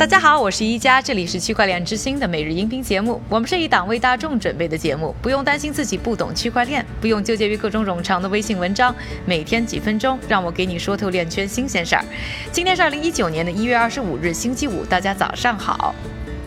[0.00, 3.20] 大家好，我是一加，这里是区块链之星的每日音频节目。
[3.28, 12.04] 我们是一档为大众准备的节目，不用担心自己不懂区块链，不用纠结于各种冗长的微信文章，每天几分钟，让我给你说透链圈新鲜事儿。
[12.50, 15.94] 今天是二零一九年的一月二十五日，星期五，大家早上好。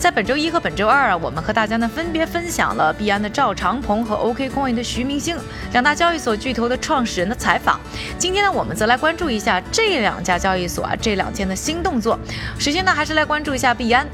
[0.04, 5.38] 在本周一和本周二啊，我们和大家呢分别分享了币安的赵长鹏和 OKCoin 的徐明星
[5.71, 7.79] 两大交易所巨头的创始人的采访。
[8.17, 12.20] 今天呢，我们则来关注一下这两家交易所啊这两天的新动作。
[12.59, 14.05] 首先呢，还是来关注一下币安。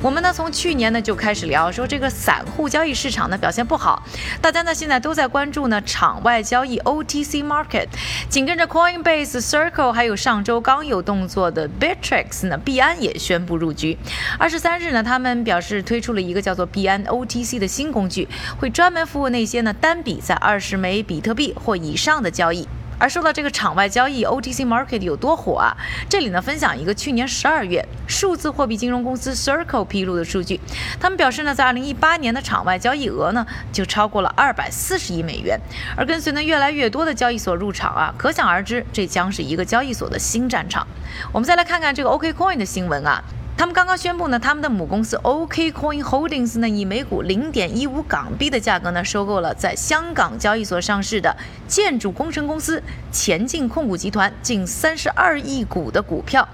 [0.00, 4.02] 我们呢从去年呢就开始聊说这个散户交易市场呢表现不好，
[4.40, 7.86] 大家呢现在都在关注呢场外交易 OTC market。
[8.28, 13.96] 紧跟着 Coinbase、Circle，还有上周刚有动作的 Bittrex 呢，币安也宣布入局。
[14.38, 22.68] 二十三日呢，他们表示推出了一个叫做币安 OTC 的新工具，会专门服务那些呢单笔在二十枚比特币或以上的交易。
[22.98, 25.76] 而说到这个场外交易 OTC market 有多火啊？
[26.08, 30.60] 这里呢分享一个去年十二月数字货币金融公司 Circle 披露的数据，
[30.98, 35.60] 他们表示呢，在二零一八年的场外交易额呢就超过了二百四十亿美元，
[35.96, 40.86] 而跟随呢越来越多的交易所入场啊，可想而知，这将是一个交易所的新战场。
[41.32, 43.22] 我们再来看看这个 OKCoin 的新闻啊。
[43.58, 51.34] 他们刚刚宣布呢，他们的母公司 OKCoin Holdings 呢，以每股零点一五港币的价格呢，收购了在香港交易所上市的
[51.66, 56.46] 建筑工程公司前进控股集团近三十二亿股的股票，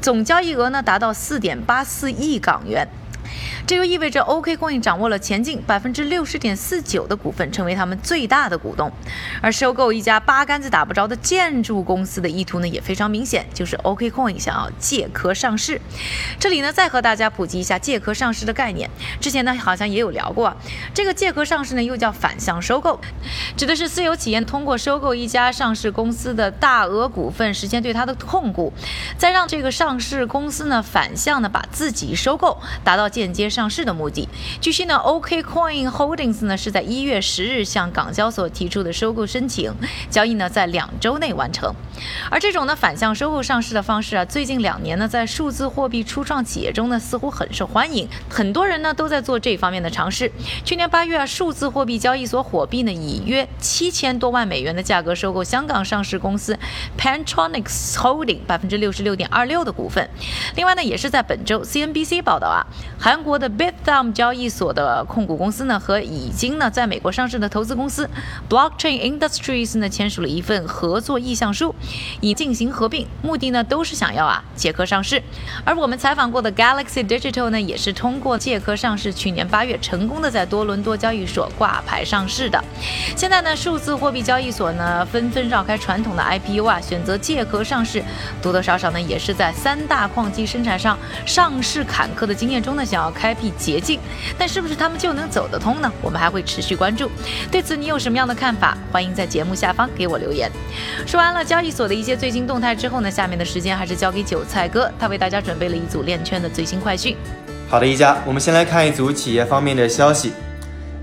[0.00, 2.88] 总交易额呢达到四点八四亿港元。
[3.66, 8.90] 这就意味着 OKCoin 掌握了前进百分之六十点四九的股份，成为他们最大的股东。
[9.40, 15.80] 而收购一家八竿子打不着的建筑公司的意图呢，也非常明显，就是 OKCoin 想要借壳上市。
[16.38, 18.90] 这里呢，再和大家普及一下借壳上市的概念。
[19.20, 20.56] 之前呢，好像也有聊过，
[20.92, 23.00] 这个借壳上市呢，又叫反向收购，
[23.56, 28.72] 指的是私有企业通过收购一家上市公司的大额股份，实现对它的控股，
[29.16, 34.26] 再让这个上市公司呢反向的把自己收购，达到间接上市的目的。
[34.62, 39.70] 据悉呢，OKCoin Holdings 呢是在一月十日向港交所提出的收购申请，
[40.08, 41.74] 交易呢在两周内完成。
[42.30, 50.30] 而这种呢反向收购上市的方式啊，最近两年呢在数字货币初创企业中呢似乎很受欢迎，很多人呢都在做这方面的尝试。
[50.64, 56.58] 去年八月啊，数字货币交易所火币呢以约七千多万美元的价格收购香港上市公司
[56.98, 60.08] Pantronics Holding 百分之六十六点二六的股份。
[60.56, 62.66] 另外呢，也是在本周 CNBC 报道啊，
[62.98, 68.08] 韩国的 Bithumb 交易所的控股公司呢和已经呢在美国上市的投资公司
[68.48, 71.74] Blockchain Industries 呢签署了一份合作意向书。
[72.20, 75.22] 以进行合并，目的呢都是想要啊借壳上市。
[75.64, 82.62] 而我们采访过的 Galaxy Digital 呢，也是通过借壳上市，去年八月成功的在多伦多交易所挂牌上市的。
[83.16, 88.02] 现在呢，数字货币交易所呢纷纷绕开传统的 IPO 啊，选择借壳上市，
[88.40, 93.98] 多多少少呢也是在三大矿机生产商上市坎坷的经验中呢，想要开辟捷径。
[94.38, 95.92] 但是不是他们就能走得通呢？
[96.00, 97.10] 我们还会持续关注。
[97.50, 98.76] 对此你有什么样的看法？
[98.92, 100.50] 欢迎在节目下方给我留言。
[101.06, 101.79] 说完了交易所。
[101.80, 107.16] 所的一些最新动态之后呢，下面的时间还是交给韭菜哥，他为大家准备了一组链圈的最新快讯。
[107.70, 110.34] 好的，一家，我们先来看一组企业方面的消息。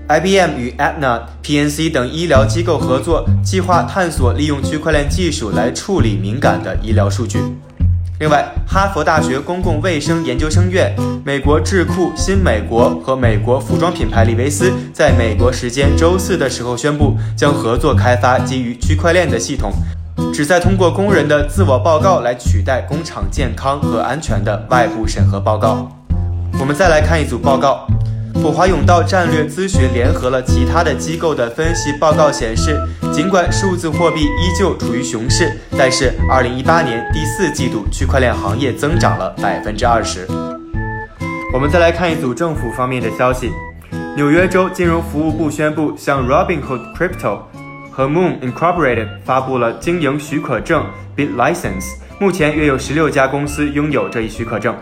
[0.08, 7.40] IBM 与 Atna、PNC 等医疗机构合作，计划探索利用区块链技术来处理敏感的医疗数据。
[8.20, 10.94] 另外，哈佛大学公共卫生研究生院、
[11.24, 19.72] 美国智库新美国和美国服装品牌李维斯在美国时间周四的时候宣布，将合作开发基于区块链的系统。
[20.38, 25.90] 旨在通过工人的自我报告来取代工厂健康和安全的外部审核报告。
[26.60, 27.88] 我们再来看一组报告，
[28.34, 32.80] 普华永道战略咨询联合了其他的机构的分析报告显示，
[33.12, 40.24] 尽管数字货币依旧处于熊市，但是2018年第四季度区块链行业增长了百分之二十。
[41.52, 43.50] 我们再来看一组政府方面的消息，
[44.14, 47.40] 纽约州金融服务部宣布向 Robinhood Crypto。
[47.98, 50.86] 和 Moon Incorporated 发布了经营许可证
[51.16, 54.72] （Bit License），目前约有十六家公司拥有这一许可证。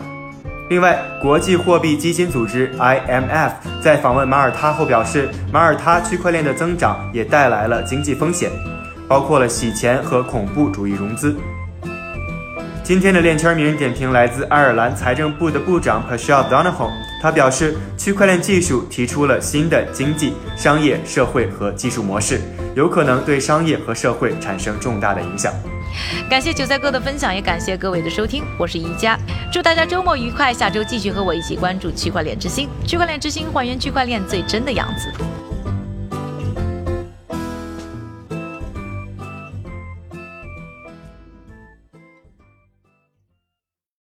[0.69, 8.51] 另外，国际货币基金组织 （IMF） 在访问马耳他后表示，马耳他区块链的增长也带来了经济风险，
[9.07, 11.35] 包括了洗钱和恐怖主义融资。
[12.83, 16.91] 今天的链圈名人点评来自爱尔兰财政部的部长 Paschal Donahoe
[17.21, 22.39] 他表示，区块链技术提出了新的经济、商业、社会和技术模式，
[22.75, 25.51] 有可能对商业和社会产生重大的影响。
[26.29, 29.17] 感谢韭菜哥的分享，也感谢各位的收听，我是宜家，
[29.51, 35.11] 祝大家周末愉快，下周继续和我一起关注区块链之星，区块链之星还原区块链最真的样子。